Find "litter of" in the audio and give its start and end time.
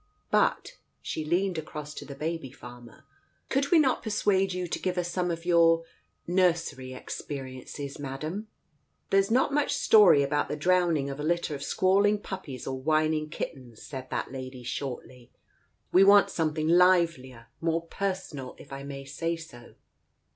11.23-11.61